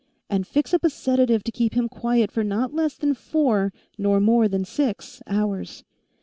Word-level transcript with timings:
"And 0.31 0.47
fix 0.47 0.73
up 0.73 0.83
a 0.83 0.89
sedative 0.89 1.43
to 1.43 1.51
keep 1.51 1.75
him 1.75 1.87
quiet 1.87 2.31
for 2.31 2.43
not 2.43 2.73
less 2.73 2.95
than 2.97 3.13
four 3.13 3.71
nor 3.99 4.19
more 4.19 4.47
than 4.47 4.65
six 4.65 5.21
hours. 5.27 5.83